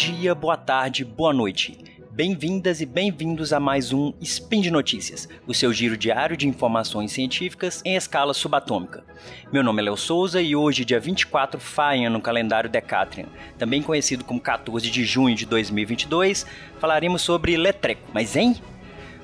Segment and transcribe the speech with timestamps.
[0.00, 1.76] dia, boa tarde, boa noite.
[2.10, 7.12] Bem-vindas e bem-vindos a mais um Spin de Notícias, o seu giro diário de informações
[7.12, 9.04] científicas em escala subatômica.
[9.52, 13.26] Meu nome é Léo Souza e hoje, dia 24 Faia no calendário Decatrian,
[13.58, 16.46] também conhecido como 14 de junho de 2022,
[16.78, 18.08] falaremos sobre Letreco.
[18.14, 18.56] Mas hein?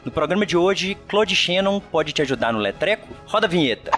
[0.05, 3.09] No programa de hoje, Claude Shannon pode te ajudar no Letreco?
[3.25, 3.93] Roda a vinheta.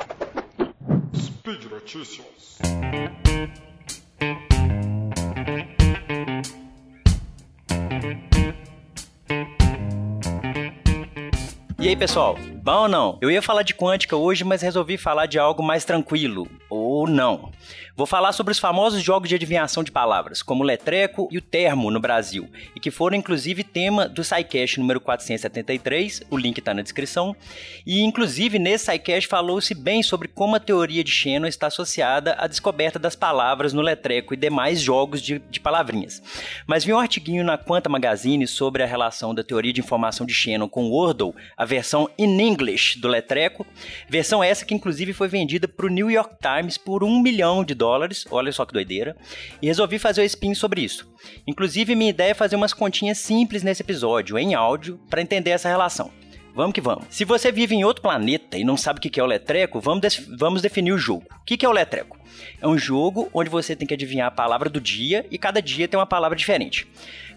[1.12, 2.58] Speed Notícias.
[11.80, 13.18] E aí, pessoal, bom ou não?
[13.20, 16.48] Eu ia falar de quântica hoje, mas resolvi falar de algo mais tranquilo.
[16.68, 17.52] Ou não.
[17.94, 21.42] Vou falar sobre os famosos jogos de adivinhação de palavras, como o letreco e o
[21.42, 26.72] termo no Brasil, e que foram inclusive tema do SciCast número 473, o link está
[26.72, 27.34] na descrição.
[27.84, 32.46] E inclusive nesse SciCast falou-se bem sobre como a teoria de Shannon está associada à
[32.46, 36.22] descoberta das palavras no letreco e demais jogos de, de palavrinhas.
[36.66, 40.32] Mas vi um artiguinho na Quanta Magazine sobre a relação da teoria de informação de
[40.32, 43.66] Shannon com o Wordle, a versão in English do letreco,
[44.08, 47.74] versão essa que inclusive foi vendida para o New York Times por um milhão de
[47.74, 49.14] dólares olha só que doideira,
[49.60, 51.06] e resolvi fazer o spin sobre isso.
[51.46, 55.68] Inclusive, minha ideia é fazer umas continhas simples nesse episódio, em áudio, para entender essa
[55.68, 56.10] relação.
[56.54, 57.04] Vamos que vamos.
[57.10, 60.26] Se você vive em outro planeta e não sabe o que é o Letreco, vamos,
[60.38, 61.26] vamos definir o jogo.
[61.42, 62.17] O que é o Letreco?
[62.60, 65.88] É um jogo onde você tem que adivinhar a palavra do dia e cada dia
[65.88, 66.86] tem uma palavra diferente.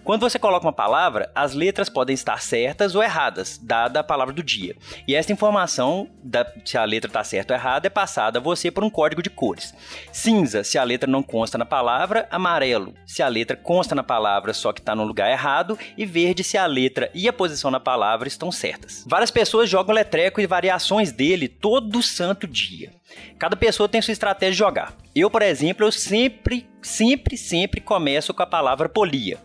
[0.03, 4.33] Quando você coloca uma palavra, as letras podem estar certas ou erradas, dada a palavra
[4.33, 4.75] do dia.
[5.07, 8.71] E essa informação, da, se a letra está certa ou errada, é passada a você
[8.71, 9.75] por um código de cores.
[10.11, 14.53] Cinza, se a letra não consta na palavra, amarelo, se a letra consta na palavra,
[14.53, 17.79] só que está no lugar errado, e verde, se a letra e a posição na
[17.79, 19.05] palavra estão certas.
[19.07, 22.91] Várias pessoas jogam letreco e variações dele todo santo dia.
[23.37, 24.93] Cada pessoa tem sua estratégia de jogar.
[25.15, 29.37] Eu, por exemplo, eu sempre, sempre, sempre começo com a palavra polia.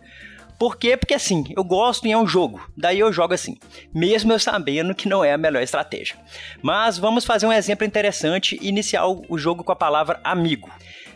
[0.57, 0.97] Por quê?
[0.97, 2.59] Porque assim, eu gosto e é um jogo.
[2.75, 3.57] Daí eu jogo assim,
[3.93, 6.15] mesmo eu sabendo que não é a melhor estratégia.
[6.63, 10.69] Mas vamos fazer um exemplo interessante e iniciar o jogo com a palavra amigo.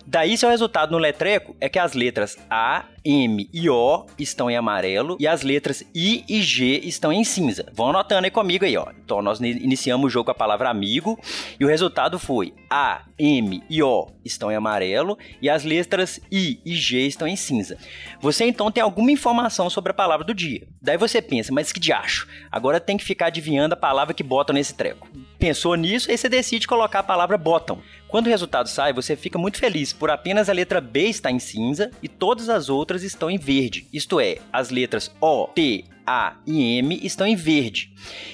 [0.05, 4.55] Daí seu resultado no letreco é que as letras A, M e O estão em
[4.55, 7.65] amarelo e as letras I e G estão em cinza.
[7.73, 8.87] Vão anotando aí comigo aí, ó.
[9.03, 11.19] Então nós iniciamos o jogo com a palavra amigo
[11.59, 16.59] e o resultado foi A, M e O estão em amarelo e as letras I
[16.65, 17.77] e G estão em cinza.
[18.19, 20.67] Você então tem alguma informação sobre a palavra do dia.
[20.81, 22.27] Daí você pensa, mas que diacho?
[22.51, 25.07] Agora tem que ficar adivinhando a palavra que botam nesse treco.
[25.41, 27.79] Pensou nisso, aí você decide colocar a palavra bottom.
[28.07, 31.39] Quando o resultado sai, você fica muito feliz por apenas a letra B estar em
[31.39, 33.87] cinza e todas as outras estão em verde.
[33.91, 37.91] Isto é, as letras O, T, A e M estão em verde.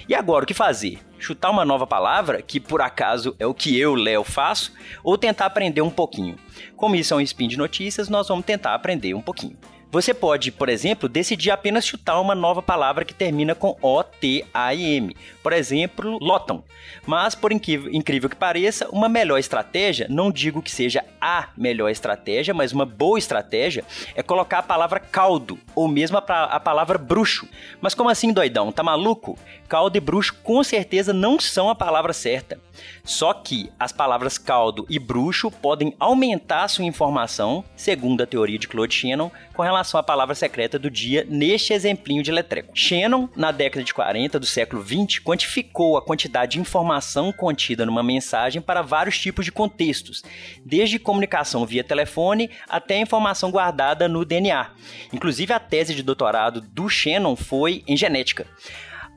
[0.10, 1.00] E agora o que fazer?
[1.18, 5.46] Chutar uma nova palavra, que por acaso é o que eu, Léo, faço, ou tentar
[5.46, 6.36] aprender um pouquinho?
[6.76, 9.58] Como isso é um spin de notícias, nós vamos tentar aprender um pouquinho.
[9.90, 14.46] Você pode, por exemplo, decidir apenas chutar uma nova palavra que termina com O, T,
[14.54, 15.16] A e M.
[15.42, 16.62] Por exemplo, lotam.
[17.06, 22.54] Mas, por incrível que pareça, uma melhor estratégia, não digo que seja a melhor estratégia,
[22.54, 27.48] mas uma boa estratégia é colocar a palavra caldo, ou mesmo a, a palavra bruxo.
[27.80, 28.74] Mas como assim, doidão?
[28.74, 29.40] Tá maluco?
[29.70, 32.60] Caldo e bruxo com certeza não são a palavra certa.
[33.04, 38.68] Só que as palavras caldo e bruxo podem aumentar sua informação, segundo a teoria de
[38.68, 42.72] Claude Shannon, com relação à palavra secreta do dia neste exemplinho de letreco.
[42.74, 48.02] Shannon, na década de 40 do século 20, quantificou a quantidade de informação contida numa
[48.02, 50.24] mensagem para vários tipos de contextos,
[50.66, 54.72] desde comunicação via telefone até informação guardada no DNA.
[55.14, 58.48] Inclusive, a tese de doutorado do Shannon foi em genética.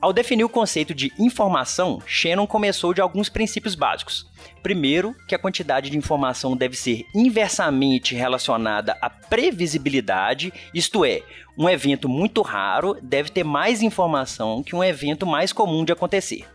[0.01, 4.25] Ao definir o conceito de informação, Shannon começou de alguns princípios básicos.
[4.63, 11.21] Primeiro, que a quantidade de informação deve ser inversamente relacionada à previsibilidade, isto é,
[11.55, 16.47] um evento muito raro deve ter mais informação que um evento mais comum de acontecer.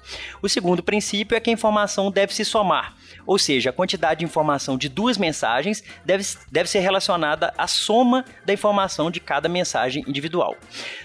[0.43, 2.97] O segundo princípio é que a informação deve se somar,
[3.27, 8.25] ou seja, a quantidade de informação de duas mensagens deve, deve ser relacionada à soma
[8.45, 10.57] da informação de cada mensagem individual.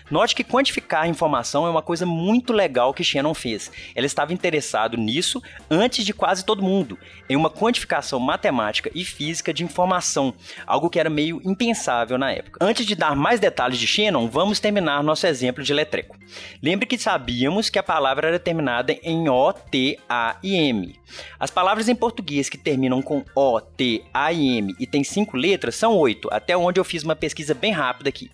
[0.10, 3.72] Note que quantificar a informação é uma coisa muito legal que Shannon fez.
[3.96, 9.54] Ela estava interessado nisso antes de quase todo mundo, em uma quantificação matemática e física
[9.54, 10.34] de informação,
[10.68, 12.60] algo que era meio impensável na época.
[12.62, 16.18] Antes de dar mais detalhes de Shannon, vamos terminar nosso exemplo de letreco.
[16.62, 20.96] Lembre que sabíamos que a palavra era terminada em O, T, A e M.
[21.40, 25.76] As palavras em que terminam com O, T, A e M e tem cinco letras
[25.76, 28.30] são oito, até onde eu fiz uma pesquisa bem rápida aqui.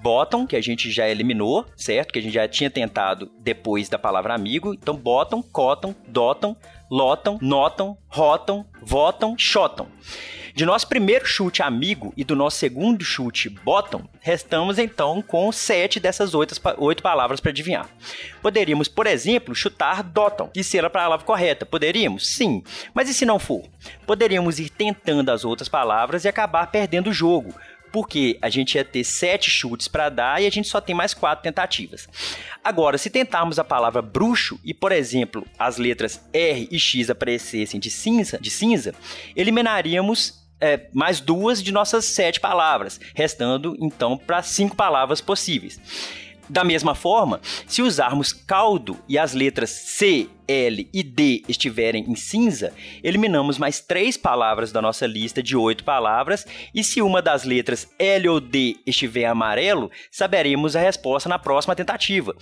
[0.00, 2.12] Bottom, que a gente já eliminou, certo?
[2.12, 4.72] Que a gente já tinha tentado depois da palavra amigo.
[4.72, 6.56] Então, bottom, cotton, dotam,
[6.90, 9.88] lotam, notam, rotam, votam, shotam.
[10.54, 16.00] De nosso primeiro chute amigo e do nosso segundo chute bottom, restamos então com sete
[16.00, 17.88] dessas oito, oito palavras para adivinhar.
[18.42, 21.66] Poderíamos, por exemplo, chutar doton, e ser a palavra correta.
[21.66, 22.26] Poderíamos?
[22.26, 22.62] Sim.
[22.94, 23.64] Mas e se não for?
[24.06, 27.54] Poderíamos ir tentando as outras palavras e acabar perdendo o jogo,
[27.92, 31.14] porque a gente ia ter sete chutes para dar e a gente só tem mais
[31.14, 32.08] quatro tentativas.
[32.62, 37.80] Agora, se tentarmos a palavra bruxo e, por exemplo, as letras R e X aparecessem
[37.80, 38.94] de cinza, de cinza
[39.34, 45.80] eliminaríamos é, mais duas de nossas sete palavras, restando então para cinco palavras possíveis.
[46.48, 52.16] Da mesma forma, se usarmos caldo e as letras C, L e D estiverem em
[52.16, 52.72] cinza,
[53.04, 57.86] eliminamos mais três palavras da nossa lista de oito palavras, e se uma das letras
[57.98, 62.34] L ou D estiver amarelo, saberemos a resposta na próxima tentativa.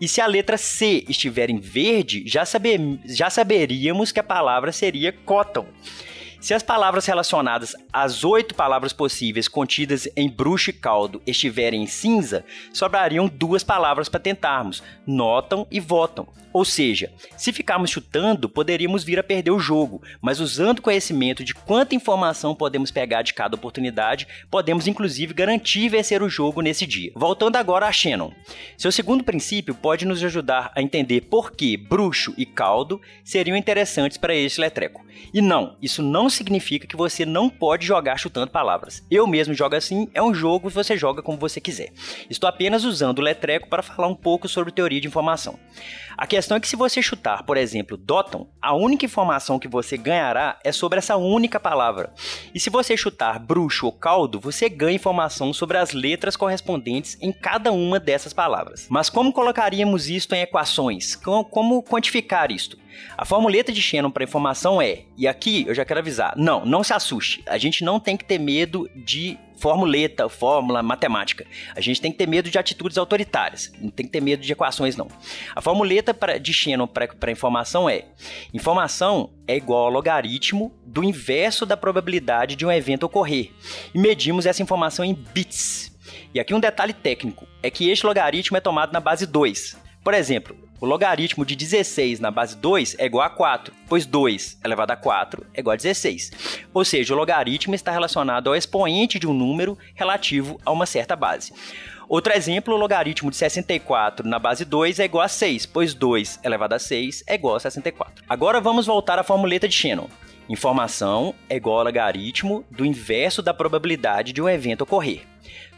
[0.00, 4.72] E se a letra C estiver em verde, já, saber, já saberíamos que a palavra
[4.72, 5.66] seria cotton.
[6.42, 11.86] Se as palavras relacionadas às oito palavras possíveis contidas em bruxo e caldo estiverem em
[11.86, 16.26] cinza, sobrariam duas palavras para tentarmos: notam e votam.
[16.52, 21.54] Ou seja, se ficarmos chutando, poderíamos vir a perder o jogo, mas usando conhecimento de
[21.54, 27.12] quanta informação podemos pegar de cada oportunidade, podemos inclusive garantir vencer o jogo nesse dia.
[27.14, 28.32] Voltando agora a Shannon.
[28.76, 34.18] Seu segundo princípio pode nos ajudar a entender por que bruxo e caldo seriam interessantes
[34.18, 35.06] para este letreco.
[35.32, 39.06] E não, isso não significa que você não pode jogar chutando palavras.
[39.10, 41.92] Eu mesmo jogo assim, é um jogo e você joga como você quiser.
[42.28, 45.58] Estou apenas usando o letreco para falar um pouco sobre teoria de informação.
[46.16, 49.96] A questão é que se você chutar, por exemplo, Doton, a única informação que você
[49.96, 52.12] ganhará é sobre essa única palavra.
[52.54, 57.32] E se você chutar bruxo ou caldo, você ganha informação sobre as letras correspondentes em
[57.32, 58.86] cada uma dessas palavras.
[58.90, 61.16] Mas como colocaríamos isto em equações?
[61.16, 62.82] Como quantificar isto?
[63.16, 66.84] A formuleta de Shannon para informação é, e aqui eu já quero avisar, não, não
[66.84, 67.42] se assuste.
[67.46, 71.46] A gente não tem que ter medo de formuleta, fórmula, matemática.
[71.76, 73.72] A gente tem que ter medo de atitudes autoritárias.
[73.80, 75.06] Não tem que ter medo de equações, não.
[75.54, 78.06] A formuleta de Shannon para informação é:
[78.52, 83.52] informação é igual ao logaritmo do inverso da probabilidade de um evento ocorrer.
[83.94, 85.92] E medimos essa informação em bits.
[86.34, 89.76] E aqui um detalhe técnico: é que este logaritmo é tomado na base 2.
[90.02, 94.58] Por exemplo, o logaritmo de 16 na base 2 é igual a 4, pois 2
[94.64, 96.32] elevado a 4 é igual a 16.
[96.74, 101.14] Ou seja, o logaritmo está relacionado ao expoente de um número relativo a uma certa
[101.14, 101.52] base.
[102.08, 106.40] Outro exemplo, o logaritmo de 64 na base 2 é igual a 6, pois 2
[106.42, 108.24] elevado a 6 é igual a 64.
[108.28, 110.08] Agora vamos voltar à formuleta de Shannon.
[110.48, 115.22] Informação é igual ao logaritmo do inverso da probabilidade de um evento ocorrer.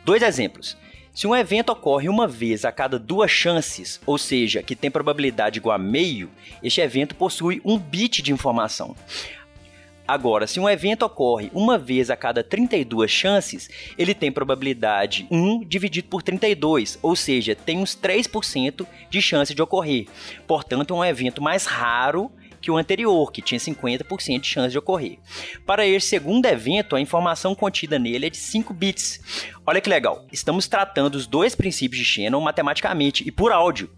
[0.02, 0.78] Dois exemplos.
[1.14, 5.60] Se um evento ocorre uma vez a cada duas chances, ou seja, que tem probabilidade
[5.60, 6.28] igual a meio,
[6.60, 8.96] este evento possui um bit de informação.
[10.08, 15.60] Agora, se um evento ocorre uma vez a cada 32 chances, ele tem probabilidade 1
[15.60, 20.06] dividido por 32, ou seja, tem uns 3% de chance de ocorrer.
[20.48, 22.28] Portanto, é um evento mais raro
[22.64, 25.18] que o anterior, que tinha 50% de chance de ocorrer.
[25.66, 29.20] Para esse segundo evento, a informação contida nele é de 5 bits.
[29.66, 33.90] Olha que legal, estamos tratando os dois princípios de Shannon matematicamente e por áudio.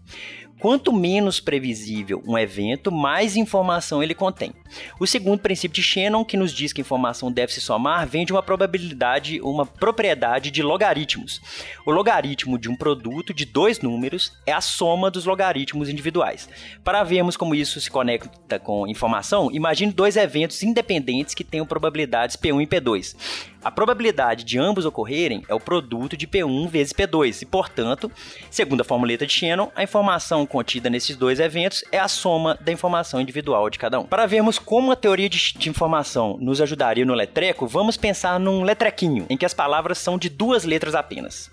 [0.59, 4.53] Quanto menos previsível um evento, mais informação ele contém.
[4.99, 8.33] O segundo princípio de Shannon, que nos diz que informação deve se somar, vem de
[8.33, 11.39] uma probabilidade, uma propriedade de logaritmos.
[11.85, 16.49] O logaritmo de um produto de dois números é a soma dos logaritmos individuais.
[16.83, 22.35] Para vermos como isso se conecta com informação, imagine dois eventos independentes que tenham probabilidades
[22.35, 23.15] P1 e P2.
[23.63, 28.11] A probabilidade de ambos ocorrerem é o produto de P1 vezes P2 e, portanto,
[28.49, 32.71] segundo a formuleta de Shannon, a informação contida nesses dois eventos é a soma da
[32.71, 34.05] informação individual de cada um.
[34.05, 38.63] Para vermos como a teoria de, de informação nos ajudaria no letreco, vamos pensar num
[38.63, 41.51] letrequinho, em que as palavras são de duas letras apenas.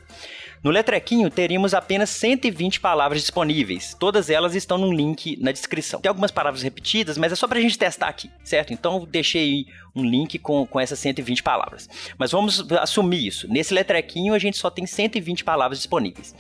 [0.64, 3.94] No Letrequinho teríamos apenas 120 palavras disponíveis.
[4.00, 6.00] Todas elas estão num link na descrição.
[6.00, 8.72] Tem algumas palavras repetidas, mas é só pra gente testar aqui, certo?
[8.72, 11.86] Então deixei um link com, com essas 120 palavras.
[12.16, 13.46] Mas vamos assumir isso.
[13.46, 16.34] Nesse letrequinho a gente só tem 120 palavras disponíveis.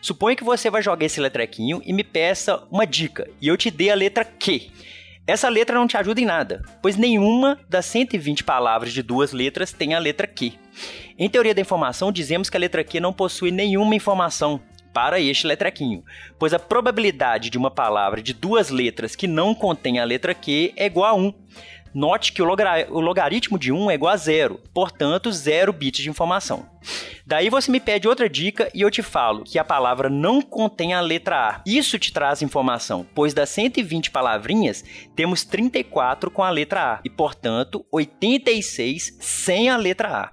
[0.00, 3.72] Suponha que você vai jogar esse letrequinho e me peça uma dica e eu te
[3.72, 4.70] dei a letra Q.
[5.26, 9.72] Essa letra não te ajuda em nada, pois nenhuma das 120 palavras de duas letras
[9.72, 10.52] tem a letra Q.
[11.18, 14.60] Em teoria da informação, dizemos que a letra Q não possui nenhuma informação
[14.92, 16.04] para este letrequinho,
[16.38, 20.74] pois a probabilidade de uma palavra de duas letras que não contém a letra Q
[20.76, 21.34] é igual a 1.
[21.94, 26.10] Note que o, o logaritmo de 1 é igual a zero, portanto, zero bits de
[26.10, 26.68] informação.
[27.24, 30.92] Daí você me pede outra dica e eu te falo que a palavra não contém
[30.92, 31.62] a letra A.
[31.64, 34.84] Isso te traz informação, pois das 120 palavrinhas,
[35.14, 40.32] temos 34 com a letra A e, portanto, 86 sem a letra A.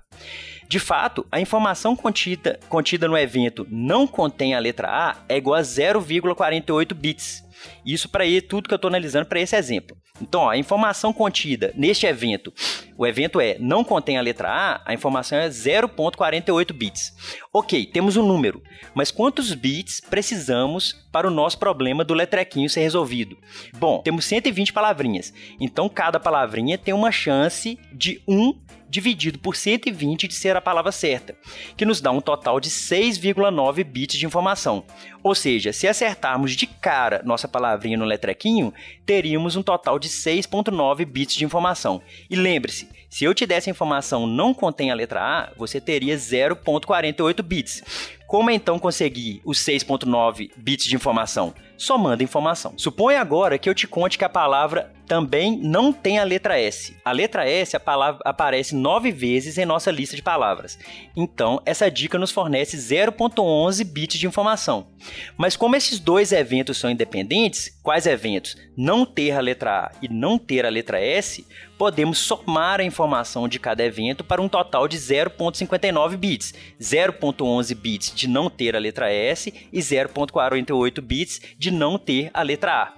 [0.68, 5.60] De fato, a informação contida, contida no evento não contém a letra A é igual
[5.60, 7.44] a 0,48 bits.
[7.86, 9.98] Isso para tudo que eu estou analisando para esse exemplo.
[10.22, 12.54] Então, ó, a informação contida neste evento,
[12.98, 17.14] o evento é não contém a letra A, a informação é 0.48 bits.
[17.52, 18.62] Ok, temos um número,
[18.94, 23.38] mas quantos bits precisamos para o nosso problema do letrequinho ser resolvido?
[23.78, 28.54] Bom, temos 120 palavrinhas, então cada palavrinha tem uma chance de 1
[28.92, 31.34] dividido por 120 de ser a palavra certa,
[31.78, 34.84] que nos dá um total de 6,9 bits de informação.
[35.24, 38.74] Ou seja, se acertarmos de cara nossa palavrinha no letrequinho,
[39.06, 42.02] teríamos um total de 6,9 bits de informação.
[42.30, 46.16] E lembre-se, se eu te desse a informação não contém a letra A, você teria
[46.16, 47.84] 0,48 bits.
[48.32, 51.54] Como então conseguir os 6.9 bits de informação?
[51.78, 52.74] Somando informação.
[52.78, 56.96] Suponha agora que eu te conte que a palavra também não tem a letra S.
[57.04, 60.80] A letra S a palavra, aparece nove vezes em nossa lista de palavras.
[61.14, 64.88] Então, essa dica nos fornece 0.11 bits de informação.
[65.36, 68.56] Mas como esses dois eventos são independentes, quais eventos?
[68.78, 71.46] Não ter a letra A e não ter a letra S,
[71.78, 76.54] podemos somar a informação de cada evento para um total de 0.59 bits.
[76.80, 82.42] 0.11 bits de não ter a letra S e 0.48 bits de não ter a
[82.42, 82.94] letra A.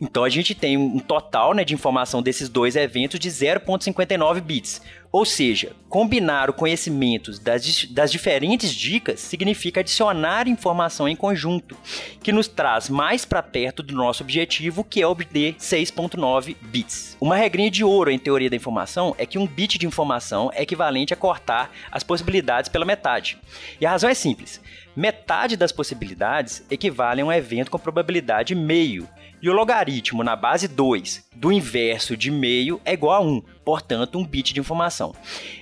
[0.00, 4.80] Então a gente tem um total né, de informação desses dois eventos de 0.59 bits.
[5.10, 11.76] Ou seja, combinar o conhecimento das, das diferentes dicas significa adicionar informação em conjunto,
[12.22, 17.16] que nos traz mais para perto do nosso objetivo, que é obter 6.9 bits.
[17.18, 20.62] Uma regrinha de ouro em teoria da informação é que um bit de informação é
[20.62, 23.38] equivalente a cortar as possibilidades pela metade.
[23.80, 24.60] E a razão é simples.
[24.94, 29.08] Metade das possibilidades equivale a um evento com probabilidade meio,
[29.40, 34.18] e o logaritmo na base 2 do inverso de meio é igual a 1, portanto,
[34.18, 34.60] um bit de
[34.98, 35.14] informação.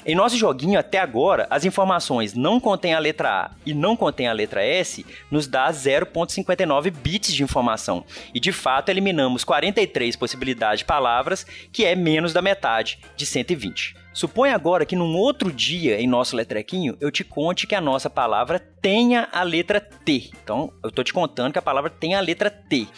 [0.05, 4.29] Em nosso joguinho, até agora, as informações não contêm a letra A e não contêm
[4.29, 8.05] a letra S nos dá 0.59 bits de informação.
[8.33, 14.06] E, de fato, eliminamos 43 possibilidades de palavras, que é menos da metade de 120.
[14.17, 18.09] Suponha agora que num outro dia em nosso letrequinho eu te conte que a nossa
[18.09, 20.31] palavra tenha a letra T.
[20.43, 22.89] Então, eu estou te contando que a palavra tem a letra T.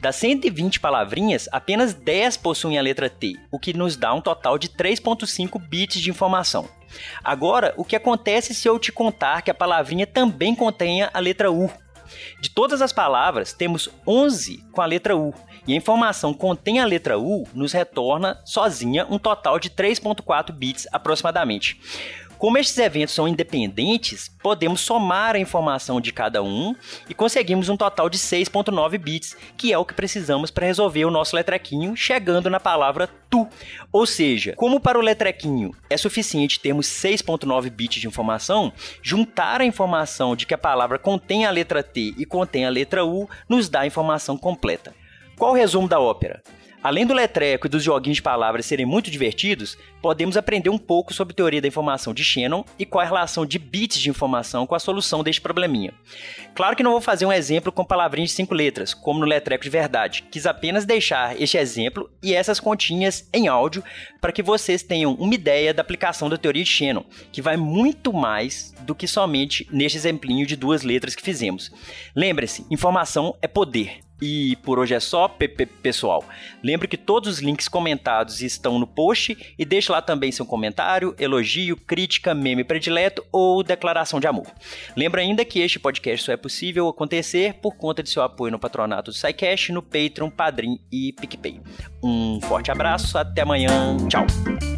[0.00, 4.56] Das 120 palavrinhas, apenas 10 possuem a letra T, o que nos dá um total
[4.56, 6.68] de 3.5 bits de informação.
[7.24, 11.50] Agora, o que acontece se eu te contar que a palavrinha também contenha a letra
[11.50, 11.68] U?
[12.40, 15.34] De todas as palavras, temos 11 com a letra U.
[15.68, 20.88] E a informação contém a letra U nos retorna sozinha um total de 3.4 bits
[20.90, 21.78] aproximadamente.
[22.38, 26.74] Como estes eventos são independentes, podemos somar a informação de cada um
[27.06, 31.10] e conseguimos um total de 6.9 bits, que é o que precisamos para resolver o
[31.10, 33.46] nosso letrequinho, chegando na palavra tu.
[33.92, 38.72] Ou seja, como para o letrequinho é suficiente termos 6.9 bits de informação,
[39.02, 43.04] juntar a informação de que a palavra contém a letra T e contém a letra
[43.04, 44.94] U nos dá a informação completa.
[45.38, 46.42] Qual o resumo da ópera?
[46.82, 51.14] Além do letreco e dos joguinhos de palavras serem muito divertidos, podemos aprender um pouco
[51.14, 54.74] sobre teoria da informação de Shannon e qual a relação de bits de informação com
[54.74, 55.94] a solução deste probleminha.
[56.56, 59.62] Claro que não vou fazer um exemplo com palavrinhas de cinco letras, como no letreco
[59.62, 60.24] de verdade.
[60.28, 63.84] Quis apenas deixar este exemplo e essas continhas em áudio
[64.20, 68.12] para que vocês tenham uma ideia da aplicação da teoria de Shannon, que vai muito
[68.12, 71.70] mais do que somente neste exemplinho de duas letras que fizemos.
[72.14, 74.07] Lembre-se, informação é poder.
[74.20, 75.28] E por hoje é só,
[75.82, 76.24] pessoal.
[76.62, 81.14] Lembre que todos os links comentados estão no post e deixe lá também seu comentário,
[81.18, 84.46] elogio, crítica, meme predileto ou declaração de amor.
[84.96, 88.58] Lembra ainda que este podcast só é possível acontecer por conta de seu apoio no
[88.58, 91.60] patronato do SciCash, no Patreon, Padrim e PicPay.
[92.02, 94.77] Um forte abraço, até amanhã, tchau!